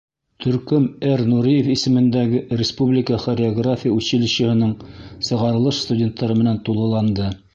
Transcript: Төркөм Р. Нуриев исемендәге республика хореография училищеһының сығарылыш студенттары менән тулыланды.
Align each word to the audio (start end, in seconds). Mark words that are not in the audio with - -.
Төркөм 0.43 0.85
Р. 1.09 1.21
Нуриев 1.33 1.67
исемендәге 1.73 2.41
республика 2.61 3.19
хореография 3.27 3.93
училищеһының 3.99 4.73
сығарылыш 5.29 5.85
студенттары 5.85 6.41
менән 6.43 6.61
тулыланды. 6.71 7.33